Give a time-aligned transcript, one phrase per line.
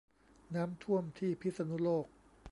[0.55, 2.05] น้ำท่วมที่พิษณุโลก